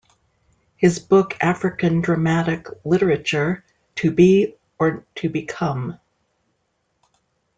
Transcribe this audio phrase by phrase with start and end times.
[0.77, 3.63] His book African Dramatic Literature:
[3.97, 5.99] To Be or to Become?